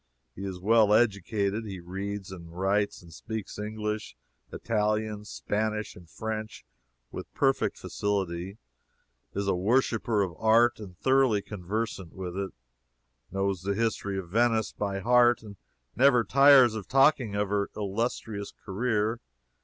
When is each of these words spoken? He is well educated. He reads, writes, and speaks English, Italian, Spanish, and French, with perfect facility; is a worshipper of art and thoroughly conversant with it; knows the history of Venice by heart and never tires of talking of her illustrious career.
He 0.35 0.43
is 0.43 0.59
well 0.59 0.95
educated. 0.95 1.63
He 1.67 1.79
reads, 1.79 2.33
writes, 2.35 3.03
and 3.03 3.13
speaks 3.13 3.59
English, 3.59 4.15
Italian, 4.51 5.25
Spanish, 5.25 5.95
and 5.95 6.09
French, 6.09 6.65
with 7.11 7.31
perfect 7.35 7.77
facility; 7.77 8.57
is 9.35 9.47
a 9.47 9.53
worshipper 9.53 10.23
of 10.23 10.33
art 10.39 10.79
and 10.79 10.97
thoroughly 10.97 11.43
conversant 11.43 12.13
with 12.13 12.35
it; 12.35 12.49
knows 13.31 13.61
the 13.61 13.75
history 13.75 14.17
of 14.17 14.29
Venice 14.29 14.71
by 14.71 15.01
heart 15.01 15.43
and 15.43 15.55
never 15.95 16.23
tires 16.23 16.73
of 16.73 16.87
talking 16.87 17.35
of 17.35 17.49
her 17.49 17.69
illustrious 17.77 18.51
career. 18.65 19.19